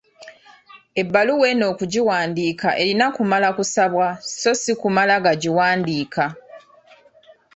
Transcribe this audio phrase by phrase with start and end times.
[1.01, 4.07] Ebbaluwa eno okugiwandiika erina kumala kusabwa
[4.39, 6.25] so si kumala gagiwandiika.